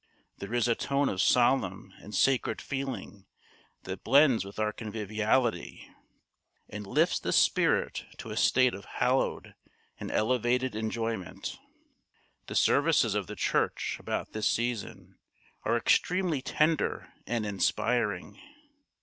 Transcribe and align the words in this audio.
There 0.39 0.55
is 0.55 0.67
a 0.67 0.73
tone 0.73 1.09
of 1.09 1.21
solemn 1.21 1.93
and 1.99 2.15
sacred 2.15 2.59
feeling 2.59 3.27
that 3.83 4.03
blends 4.03 4.43
with 4.43 4.57
our 4.57 4.71
conviviality, 4.73 5.91
and 6.67 6.87
lifts 6.87 7.19
the 7.19 7.31
spirit 7.31 8.05
to 8.17 8.31
a 8.31 8.35
state 8.35 8.73
of 8.73 8.85
hallowed 8.97 9.53
and 9.99 10.09
elevated 10.09 10.73
enjoyment. 10.75 11.55
The 12.47 12.55
services 12.55 13.13
of 13.13 13.27
the 13.27 13.35
church 13.35 13.97
about 13.99 14.31
this 14.31 14.47
season 14.47 15.19
are 15.65 15.77
extremely 15.77 16.41
tender 16.41 17.13
and 17.27 17.45
inspiring. 17.45 18.41